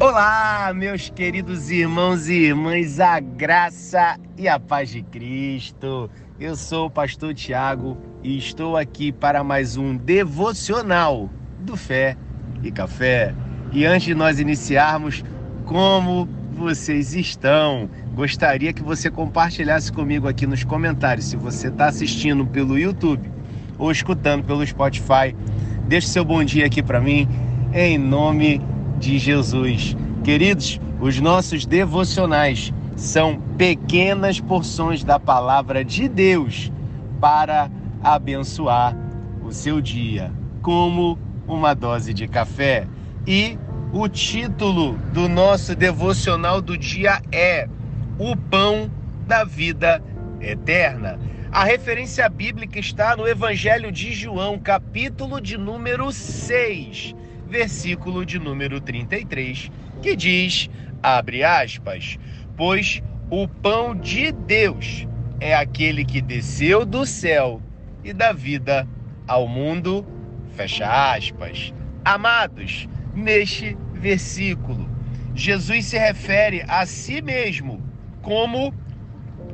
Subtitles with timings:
[0.00, 6.08] Olá, meus queridos irmãos e irmãs, a graça e a paz de Cristo.
[6.38, 12.16] Eu sou o pastor Tiago e estou aqui para mais um devocional do Fé
[12.62, 13.34] e Café.
[13.72, 15.24] E antes de nós iniciarmos,
[15.64, 17.90] como vocês estão?
[18.14, 21.26] Gostaria que você compartilhasse comigo aqui nos comentários.
[21.26, 23.28] Se você está assistindo pelo YouTube
[23.76, 25.34] ou escutando pelo Spotify,
[25.88, 27.28] deixe seu bom dia aqui para mim,
[27.74, 29.96] em nome de de Jesus.
[30.24, 36.72] Queridos, os nossos devocionais são pequenas porções da palavra de Deus
[37.20, 37.70] para
[38.02, 38.96] abençoar
[39.42, 42.86] o seu dia, como uma dose de café.
[43.26, 43.56] E
[43.92, 47.68] o título do nosso devocional do dia é
[48.18, 48.90] O Pão
[49.26, 50.02] da Vida
[50.40, 51.18] Eterna.
[51.50, 57.14] A referência bíblica está no Evangelho de João, capítulo de número 6
[57.48, 59.70] versículo de número 33,
[60.02, 60.68] que diz,
[61.02, 62.18] abre aspas,
[62.56, 65.06] pois o pão de Deus
[65.40, 67.62] é aquele que desceu do céu
[68.04, 68.86] e dá vida
[69.26, 70.06] ao mundo,
[70.54, 71.72] fecha aspas.
[72.04, 74.88] Amados, neste versículo,
[75.34, 77.82] Jesus se refere a si mesmo
[78.22, 78.74] como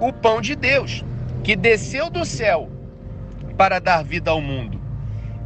[0.00, 1.04] o pão de Deus,
[1.44, 2.70] que desceu do céu
[3.56, 4.80] para dar vida ao mundo.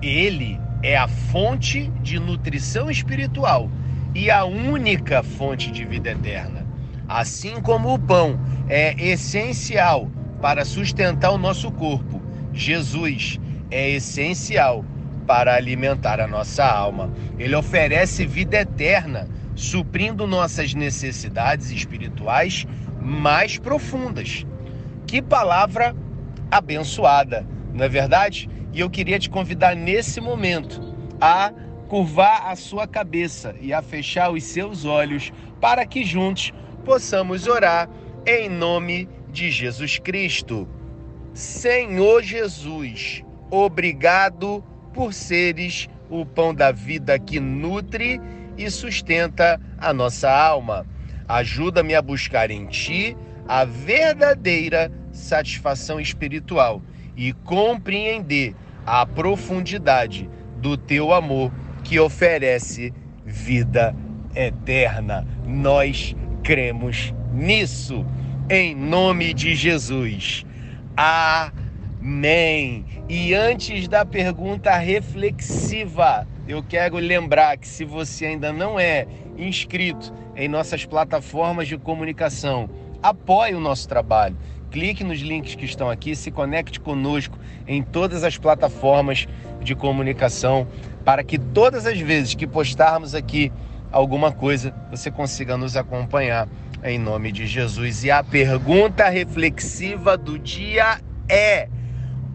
[0.02, 3.70] Ele é a fonte de nutrição espiritual
[4.14, 6.67] e a única fonte de vida eterna.
[7.09, 13.39] Assim como o pão é essencial para sustentar o nosso corpo, Jesus
[13.70, 14.84] é essencial
[15.27, 17.11] para alimentar a nossa alma.
[17.39, 22.67] Ele oferece vida eterna, suprindo nossas necessidades espirituais
[23.01, 24.47] mais profundas.
[25.06, 25.95] Que palavra
[26.51, 28.48] abençoada, não é verdade?
[28.72, 30.80] E eu queria te convidar nesse momento
[31.20, 31.52] a
[31.88, 36.52] curvar a sua cabeça e a fechar os seus olhos para que juntos
[36.84, 37.88] possamos orar
[38.27, 40.68] em nome de Jesus Cristo.
[41.34, 48.20] Senhor Jesus, obrigado por seres o pão da vida que nutre
[48.56, 50.86] e sustenta a nossa alma.
[51.28, 53.16] Ajuda-me a buscar em Ti
[53.46, 56.83] a verdadeira satisfação espiritual
[57.20, 58.55] e compreender
[58.86, 60.27] a profundidade
[60.57, 61.53] do teu amor
[61.85, 62.95] que oferece
[63.27, 63.95] vida
[64.35, 65.29] eterna.
[65.47, 68.07] Nós cremos nisso,
[68.48, 70.47] em nome de Jesus.
[70.97, 72.86] Amém.
[73.07, 79.07] E antes da pergunta reflexiva, eu quero lembrar que se você ainda não é
[79.37, 82.70] inscrito em nossas plataformas de comunicação,
[83.02, 84.39] apoie o nosso trabalho
[84.70, 89.27] clique nos links que estão aqui, se conecte conosco em todas as plataformas
[89.63, 90.67] de comunicação
[91.05, 93.53] para que todas as vezes que postarmos aqui
[93.91, 96.48] alguma coisa, você consiga nos acompanhar
[96.83, 98.05] em nome de Jesus.
[98.05, 101.69] E a pergunta reflexiva do dia é: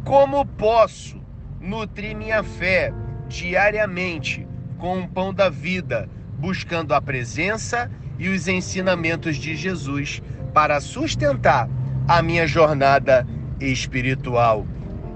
[0.03, 1.19] como posso
[1.59, 2.93] nutrir minha fé
[3.27, 4.45] diariamente
[4.77, 10.21] com o pão da vida, buscando a presença e os ensinamentos de Jesus
[10.53, 11.67] para sustentar
[12.07, 13.25] a minha jornada
[13.59, 14.65] espiritual.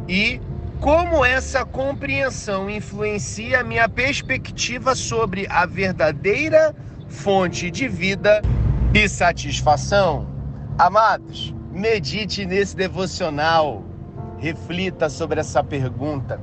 [0.08, 0.42] E
[0.80, 6.74] como essa compreensão influencia a minha perspectiva sobre a verdadeira
[7.10, 8.42] fonte de vida
[8.94, 10.28] e satisfação.
[10.78, 13.84] Amados, medite nesse devocional,
[14.38, 16.40] reflita sobre essa pergunta,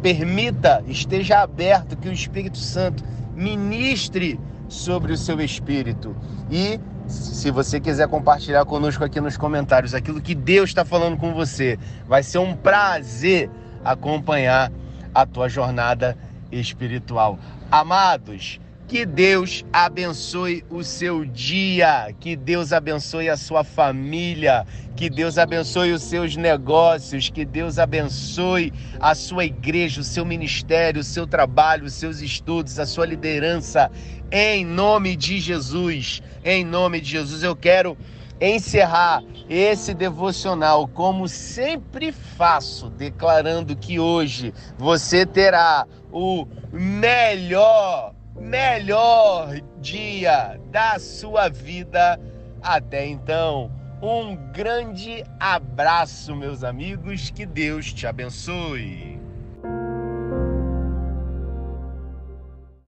[0.00, 6.16] permita, esteja aberto que o Espírito Santo ministre sobre o seu espírito.
[6.50, 11.34] E se você quiser compartilhar conosco aqui nos comentários aquilo que Deus está falando com
[11.34, 13.50] você, vai ser um prazer
[13.84, 14.72] acompanhar
[15.14, 16.16] a tua jornada
[16.50, 17.38] espiritual.
[17.70, 25.38] Amados, que Deus abençoe o seu dia, que Deus abençoe a sua família, que Deus
[25.38, 31.26] abençoe os seus negócios, que Deus abençoe a sua igreja, o seu ministério, o seu
[31.26, 33.90] trabalho, os seus estudos, a sua liderança.
[34.30, 37.96] Em nome de Jesus, em nome de Jesus, eu quero
[38.40, 50.60] encerrar esse devocional como sempre faço, declarando que hoje você terá o melhor melhor dia
[50.70, 52.18] da sua vida
[52.62, 53.70] até então.
[54.02, 59.13] Um grande abraço, meus amigos, que Deus te abençoe.